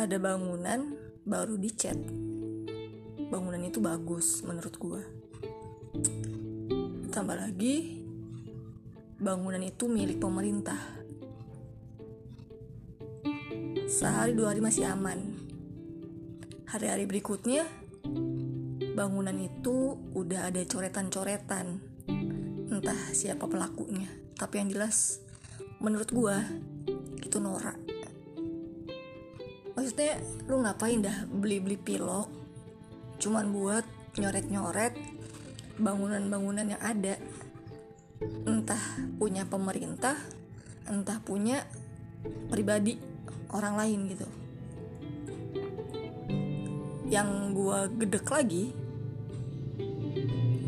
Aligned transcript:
ada 0.00 0.16
bangunan 0.16 0.96
baru 1.28 1.60
dicat. 1.60 2.00
Bangunan 3.28 3.60
itu 3.60 3.84
bagus 3.84 4.40
menurut 4.40 4.74
gue 4.80 5.02
tambah 7.10 7.34
lagi 7.34 8.00
bangunan 9.18 9.60
itu 9.60 9.90
milik 9.90 10.22
pemerintah. 10.22 10.78
Sehari 13.90 14.32
dua 14.32 14.54
hari 14.54 14.62
masih 14.62 14.86
aman. 14.86 15.18
Hari-hari 16.70 17.04
berikutnya 17.10 17.66
bangunan 18.94 19.34
itu 19.36 19.98
udah 20.14 20.48
ada 20.48 20.62
coretan-coretan. 20.64 21.82
Entah 22.70 23.00
siapa 23.10 23.50
pelakunya 23.50 24.08
tapi 24.40 24.56
yang 24.56 24.72
jelas 24.72 25.20
menurut 25.84 26.08
gua 26.16 26.40
itu 27.20 27.36
norak 27.36 27.76
maksudnya 29.80 30.20
lu 30.44 30.60
ngapain 30.60 31.00
dah 31.00 31.24
beli-beli 31.32 31.80
pilok? 31.80 32.28
Cuman 33.16 33.48
buat 33.48 33.88
nyoret-nyoret 34.20 34.92
bangunan-bangunan 35.80 36.76
yang 36.76 36.82
ada. 36.84 37.16
Entah 38.44 38.84
punya 39.16 39.48
pemerintah 39.48 40.20
entah 40.84 41.16
punya 41.24 41.64
pribadi 42.52 43.00
orang 43.56 43.80
lain 43.80 44.00
gitu. 44.12 44.28
Yang 47.08 47.28
gua 47.56 47.88
gedek 47.88 48.28
lagi 48.28 48.76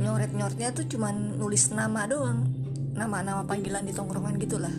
nyoret-nyoretnya 0.00 0.72
tuh 0.72 0.88
cuman 0.88 1.36
nulis 1.36 1.68
nama 1.68 2.08
doang. 2.08 2.48
Nama-nama 2.96 3.44
panggilan 3.44 3.84
di 3.84 3.92
tongkrongan 3.92 4.40
gitulah. 4.40 4.72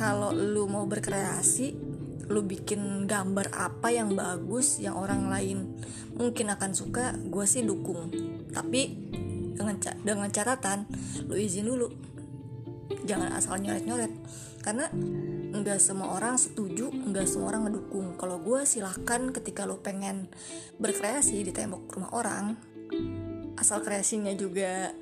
Kalau 0.00 0.32
lu 0.32 0.64
mau 0.64 0.88
berkreasi 0.88 1.87
lu 2.28 2.44
bikin 2.44 3.08
gambar 3.08 3.48
apa 3.56 3.88
yang 3.88 4.12
bagus 4.12 4.76
yang 4.84 5.00
orang 5.00 5.32
lain 5.32 5.80
mungkin 6.12 6.52
akan 6.52 6.76
suka 6.76 7.16
gue 7.16 7.44
sih 7.48 7.64
dukung. 7.64 8.12
Tapi 8.52 8.80
dengan 9.56 9.76
dengan 10.04 10.28
catatan 10.28 10.84
lu 11.24 11.34
izin 11.34 11.64
dulu. 11.64 11.88
Jangan 13.08 13.32
asal 13.32 13.60
nyoret-nyoret. 13.64 14.12
Karena 14.60 14.92
nggak 15.48 15.80
semua 15.80 16.12
orang 16.12 16.36
setuju 16.36 16.92
nggak 16.92 17.24
semua 17.24 17.56
orang 17.56 17.72
ngedukung. 17.72 18.20
Kalau 18.20 18.36
gue 18.44 18.68
silahkan 18.68 19.32
ketika 19.32 19.64
lo 19.64 19.80
pengen 19.80 20.28
berkreasi 20.76 21.40
di 21.40 21.52
tembok 21.56 21.88
rumah 21.96 22.12
orang 22.12 22.44
asal 23.56 23.80
kreasinya 23.80 24.30
juga 24.36 24.92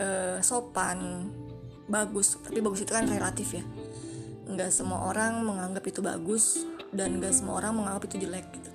uh, 0.00 0.40
sopan 0.40 1.28
bagus. 1.92 2.40
Tapi 2.40 2.64
bagus 2.64 2.88
itu 2.88 2.92
kan 2.96 3.04
relatif 3.04 3.52
ya 3.52 3.64
nggak 4.54 4.70
semua 4.74 5.10
orang 5.10 5.46
menganggap 5.46 5.84
itu 5.86 6.00
bagus 6.02 6.66
dan 6.90 7.22
nggak 7.22 7.30
semua 7.30 7.62
orang 7.62 7.78
menganggap 7.78 8.10
itu 8.10 8.26
jelek 8.26 8.46
gitu. 8.54 8.70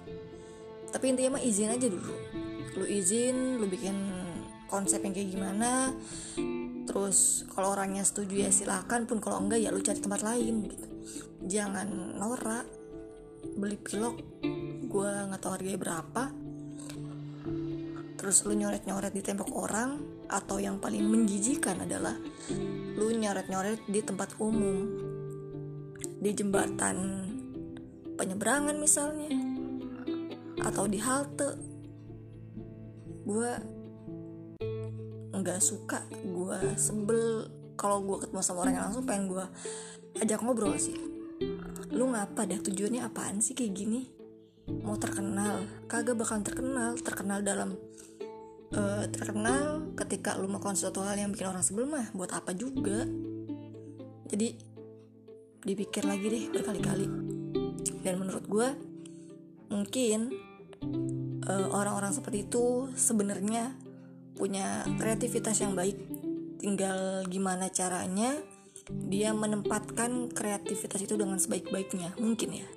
Tapi 0.95 1.05
intinya 1.11 1.35
mah 1.35 1.43
izin 1.43 1.75
aja 1.75 1.87
dulu. 1.91 2.13
Lu 2.79 2.85
izin 2.87 3.59
lu 3.59 3.67
bikin 3.67 3.95
konsep 4.71 5.03
yang 5.03 5.13
kayak 5.13 5.29
gimana 5.31 5.93
terus 6.85 7.43
kalau 7.53 7.73
orangnya 7.73 8.05
setuju 8.05 8.45
ya 8.45 8.49
silahkan 8.53 9.03
pun 9.09 9.17
kalau 9.19 9.41
enggak 9.41 9.61
ya 9.61 9.69
lu 9.73 9.83
cari 9.83 9.99
tempat 9.99 10.21
lain 10.23 10.69
gitu. 10.69 10.85
Jangan 11.45 11.87
norak 12.15 12.65
beli 13.55 13.77
pilok 13.77 14.15
gue 14.87 15.11
nggak 15.27 15.41
tahu 15.41 15.51
harganya 15.59 15.79
berapa. 15.79 16.23
Terus 18.15 18.41
lu 18.47 18.57
nyoret-nyoret 18.57 19.13
di 19.13 19.21
tembok 19.21 19.53
orang 19.53 20.01
atau 20.25 20.57
yang 20.57 20.81
paling 20.81 21.05
menjijikan 21.05 21.85
adalah 21.85 22.17
lu 22.95 23.11
nyoret-nyoret 23.13 23.85
di 23.85 24.01
tempat 24.01 24.39
umum 24.41 25.13
di 26.25 26.33
jembatan 26.33 26.97
penyeberangan 28.17 28.73
misalnya 28.81 29.29
atau 30.65 30.89
di 30.89 30.97
halte. 30.97 31.53
Gue 33.21 33.51
nggak 35.29 35.61
suka 35.61 36.01
gue 36.09 36.57
sebel 36.81 37.45
kalau 37.77 38.01
gue 38.01 38.25
ketemu 38.25 38.41
sama 38.41 38.65
orang 38.65 38.73
yang 38.73 38.85
langsung 38.89 39.05
pengen 39.05 39.29
gue 39.29 39.45
ajak 40.25 40.41
ngobrol 40.41 40.73
sih. 40.81 40.97
Lu 41.93 42.09
ngapa 42.09 42.49
dah? 42.49 42.57
Tujuannya 42.57 43.05
apaan 43.05 43.45
sih 43.45 43.53
kayak 43.53 43.77
gini? 43.77 44.09
Mau 44.81 44.97
terkenal? 44.97 45.61
Kagak 45.85 46.17
bakal 46.17 46.41
terkenal. 46.41 46.97
Terkenal 46.97 47.45
dalam 47.45 47.77
uh, 48.73 49.05
terkenal 49.13 49.93
ketika 49.93 50.33
lu 50.41 50.49
melakukan 50.49 50.73
sesuatu 50.73 51.05
hal 51.05 51.21
yang 51.21 51.29
bikin 51.29 51.53
orang 51.53 51.61
sebel 51.61 51.85
mah 51.85 52.09
buat 52.17 52.33
apa 52.33 52.57
juga? 52.57 53.05
Jadi 54.25 54.74
dipikir 55.65 56.05
lagi 56.05 56.29
deh 56.29 56.45
berkali-kali. 56.53 57.07
Dan 58.05 58.21
menurut 58.21 58.45
gue 58.45 58.69
mungkin 59.73 60.29
uh, 61.49 61.67
orang-orang 61.73 62.13
seperti 62.13 62.45
itu 62.45 62.93
sebenarnya 62.93 63.73
punya 64.37 64.85
kreativitas 65.01 65.59
yang 65.59 65.73
baik. 65.73 65.97
Tinggal 66.61 67.25
gimana 67.27 67.73
caranya 67.73 68.37
dia 69.09 69.33
menempatkan 69.33 70.29
kreativitas 70.29 71.01
itu 71.01 71.17
dengan 71.17 71.41
sebaik-baiknya. 71.41 72.13
Mungkin 72.21 72.49
ya 72.53 72.69